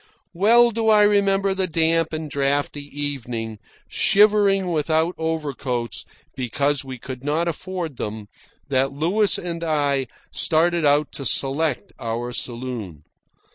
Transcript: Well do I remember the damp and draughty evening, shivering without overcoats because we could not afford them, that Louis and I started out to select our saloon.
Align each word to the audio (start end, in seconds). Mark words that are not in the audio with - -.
Well 0.33 0.71
do 0.71 0.89
I 0.89 1.03
remember 1.03 1.53
the 1.53 1.67
damp 1.67 2.11
and 2.11 2.27
draughty 2.27 2.81
evening, 2.85 3.59
shivering 3.87 4.71
without 4.71 5.13
overcoats 5.19 6.05
because 6.35 6.83
we 6.83 6.97
could 6.97 7.23
not 7.23 7.47
afford 7.47 7.97
them, 7.97 8.25
that 8.69 8.91
Louis 8.91 9.37
and 9.37 9.63
I 9.63 10.07
started 10.33 10.85
out 10.85 11.11
to 11.11 11.23
select 11.23 11.91
our 11.99 12.31
saloon. 12.33 13.03